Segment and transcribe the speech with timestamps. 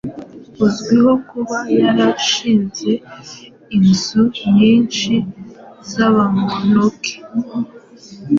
[0.65, 2.91] uzwiho kuba yarashinze
[3.77, 5.13] inzu nyinshi
[5.91, 7.15] z’abamonaki,